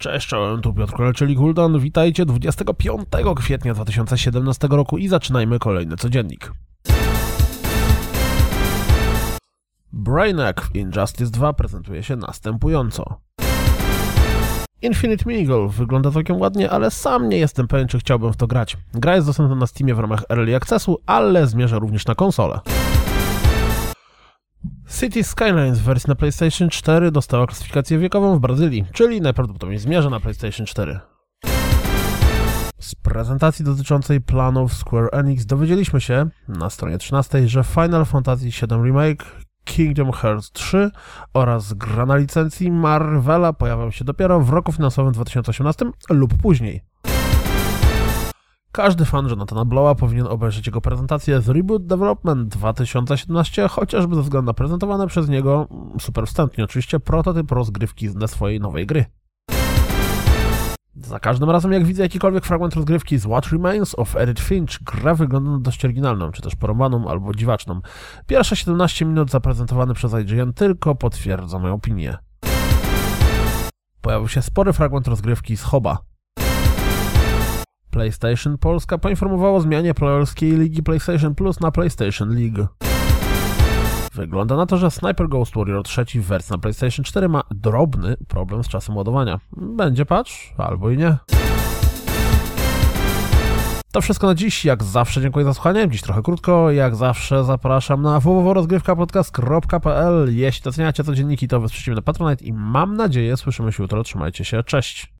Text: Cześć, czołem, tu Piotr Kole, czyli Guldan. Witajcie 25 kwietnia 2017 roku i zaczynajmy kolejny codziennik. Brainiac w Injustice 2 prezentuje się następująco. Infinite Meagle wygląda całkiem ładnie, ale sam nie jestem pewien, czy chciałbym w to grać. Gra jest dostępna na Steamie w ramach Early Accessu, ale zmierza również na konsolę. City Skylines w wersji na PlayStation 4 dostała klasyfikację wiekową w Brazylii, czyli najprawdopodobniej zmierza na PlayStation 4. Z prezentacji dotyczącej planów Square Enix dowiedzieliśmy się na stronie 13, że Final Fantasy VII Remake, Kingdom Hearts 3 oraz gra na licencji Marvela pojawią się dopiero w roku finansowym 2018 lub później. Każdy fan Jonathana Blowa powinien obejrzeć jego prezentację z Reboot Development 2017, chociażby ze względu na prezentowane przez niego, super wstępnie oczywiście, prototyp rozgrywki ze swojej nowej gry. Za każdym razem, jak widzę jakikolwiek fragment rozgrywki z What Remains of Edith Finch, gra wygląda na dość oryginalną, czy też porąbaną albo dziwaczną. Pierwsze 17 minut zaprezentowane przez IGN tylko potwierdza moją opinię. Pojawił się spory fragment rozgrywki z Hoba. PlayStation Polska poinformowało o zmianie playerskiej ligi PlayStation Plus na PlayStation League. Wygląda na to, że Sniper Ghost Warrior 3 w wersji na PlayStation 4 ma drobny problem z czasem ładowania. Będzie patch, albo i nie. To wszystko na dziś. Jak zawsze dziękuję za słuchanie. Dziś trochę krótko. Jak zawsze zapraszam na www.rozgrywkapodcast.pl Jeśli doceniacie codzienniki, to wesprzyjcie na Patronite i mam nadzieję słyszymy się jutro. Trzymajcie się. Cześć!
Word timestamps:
Cześć, 0.00 0.28
czołem, 0.28 0.60
tu 0.60 0.74
Piotr 0.74 0.92
Kole, 0.92 1.12
czyli 1.12 1.34
Guldan. 1.34 1.78
Witajcie 1.78 2.26
25 2.26 3.08
kwietnia 3.36 3.74
2017 3.74 4.68
roku 4.70 4.98
i 4.98 5.08
zaczynajmy 5.08 5.58
kolejny 5.58 5.96
codziennik. 5.96 6.52
Brainiac 9.92 10.56
w 10.60 10.76
Injustice 10.76 11.30
2 11.30 11.52
prezentuje 11.52 12.02
się 12.02 12.16
następująco. 12.16 13.20
Infinite 14.82 15.24
Meagle 15.26 15.68
wygląda 15.68 16.10
całkiem 16.10 16.40
ładnie, 16.40 16.70
ale 16.70 16.90
sam 16.90 17.28
nie 17.28 17.38
jestem 17.38 17.68
pewien, 17.68 17.88
czy 17.88 17.98
chciałbym 17.98 18.32
w 18.32 18.36
to 18.36 18.46
grać. 18.46 18.76
Gra 18.94 19.14
jest 19.14 19.26
dostępna 19.26 19.54
na 19.54 19.66
Steamie 19.66 19.94
w 19.94 19.98
ramach 19.98 20.22
Early 20.30 20.56
Accessu, 20.56 20.98
ale 21.06 21.46
zmierza 21.46 21.78
również 21.78 22.06
na 22.06 22.14
konsolę. 22.14 22.60
City 25.00 25.24
Skylines 25.24 25.78
w 25.78 25.82
wersji 25.82 26.08
na 26.08 26.14
PlayStation 26.14 26.68
4 26.68 27.10
dostała 27.10 27.46
klasyfikację 27.46 27.98
wiekową 27.98 28.36
w 28.36 28.40
Brazylii, 28.40 28.84
czyli 28.92 29.20
najprawdopodobniej 29.20 29.78
zmierza 29.78 30.10
na 30.10 30.20
PlayStation 30.20 30.66
4. 30.66 31.00
Z 32.80 32.94
prezentacji 32.94 33.64
dotyczącej 33.64 34.20
planów 34.20 34.74
Square 34.74 35.08
Enix 35.12 35.46
dowiedzieliśmy 35.46 36.00
się 36.00 36.26
na 36.48 36.70
stronie 36.70 36.98
13, 36.98 37.48
że 37.48 37.64
Final 37.64 38.04
Fantasy 38.04 38.44
VII 38.44 38.84
Remake, 38.84 39.24
Kingdom 39.64 40.12
Hearts 40.12 40.52
3 40.52 40.90
oraz 41.34 41.72
gra 41.72 42.06
na 42.06 42.16
licencji 42.16 42.70
Marvela 42.70 43.52
pojawią 43.52 43.90
się 43.90 44.04
dopiero 44.04 44.40
w 44.40 44.50
roku 44.50 44.72
finansowym 44.72 45.12
2018 45.12 45.86
lub 46.10 46.34
później. 46.42 46.89
Każdy 48.72 49.04
fan 49.04 49.28
Jonathana 49.28 49.64
Blowa 49.64 49.94
powinien 49.94 50.26
obejrzeć 50.26 50.66
jego 50.66 50.80
prezentację 50.80 51.40
z 51.40 51.48
Reboot 51.48 51.86
Development 51.86 52.48
2017, 52.48 53.68
chociażby 53.68 54.14
ze 54.14 54.22
względu 54.22 54.46
na 54.46 54.54
prezentowane 54.54 55.06
przez 55.06 55.28
niego, 55.28 55.68
super 56.00 56.26
wstępnie 56.26 56.64
oczywiście, 56.64 57.00
prototyp 57.00 57.52
rozgrywki 57.52 58.08
ze 58.08 58.28
swojej 58.28 58.60
nowej 58.60 58.86
gry. 58.86 59.04
Za 60.96 61.20
każdym 61.20 61.50
razem, 61.50 61.72
jak 61.72 61.84
widzę 61.84 62.02
jakikolwiek 62.02 62.44
fragment 62.44 62.74
rozgrywki 62.74 63.18
z 63.18 63.26
What 63.26 63.46
Remains 63.46 63.94
of 63.98 64.16
Edith 64.16 64.42
Finch, 64.42 64.82
gra 64.82 65.14
wygląda 65.14 65.50
na 65.50 65.58
dość 65.58 65.84
oryginalną, 65.84 66.30
czy 66.30 66.42
też 66.42 66.56
porąbaną 66.56 67.08
albo 67.08 67.34
dziwaczną. 67.34 67.80
Pierwsze 68.26 68.56
17 68.56 69.04
minut 69.04 69.30
zaprezentowane 69.30 69.94
przez 69.94 70.12
IGN 70.12 70.52
tylko 70.52 70.94
potwierdza 70.94 71.58
moją 71.58 71.74
opinię. 71.74 72.18
Pojawił 74.00 74.28
się 74.28 74.42
spory 74.42 74.72
fragment 74.72 75.08
rozgrywki 75.08 75.56
z 75.56 75.62
Hoba. 75.62 76.09
PlayStation 77.90 78.58
Polska 78.58 78.98
poinformowało 78.98 79.56
o 79.56 79.60
zmianie 79.60 79.94
playerskiej 79.94 80.52
ligi 80.52 80.82
PlayStation 80.82 81.34
Plus 81.34 81.60
na 81.60 81.70
PlayStation 81.70 82.34
League. 82.34 82.66
Wygląda 84.14 84.56
na 84.56 84.66
to, 84.66 84.76
że 84.76 84.90
Sniper 84.90 85.28
Ghost 85.28 85.54
Warrior 85.54 85.82
3 85.82 86.04
w 86.04 86.26
wersji 86.26 86.52
na 86.52 86.58
PlayStation 86.58 87.04
4 87.04 87.28
ma 87.28 87.42
drobny 87.50 88.16
problem 88.28 88.64
z 88.64 88.68
czasem 88.68 88.96
ładowania. 88.96 89.40
Będzie 89.56 90.06
patch, 90.06 90.30
albo 90.58 90.90
i 90.90 90.96
nie. 90.96 91.16
To 93.92 94.00
wszystko 94.00 94.26
na 94.26 94.34
dziś. 94.34 94.64
Jak 94.64 94.84
zawsze 94.84 95.22
dziękuję 95.22 95.44
za 95.44 95.54
słuchanie. 95.54 95.88
Dziś 95.88 96.02
trochę 96.02 96.22
krótko. 96.22 96.70
Jak 96.70 96.96
zawsze 96.96 97.44
zapraszam 97.44 98.02
na 98.02 98.20
www.rozgrywkapodcast.pl 98.20 100.36
Jeśli 100.36 100.62
doceniacie 100.62 101.04
codzienniki, 101.04 101.48
to 101.48 101.60
wesprzyjcie 101.60 101.92
na 101.92 102.02
Patronite 102.02 102.44
i 102.44 102.52
mam 102.52 102.96
nadzieję 102.96 103.36
słyszymy 103.36 103.72
się 103.72 103.82
jutro. 103.82 104.02
Trzymajcie 104.02 104.44
się. 104.44 104.62
Cześć! 104.62 105.12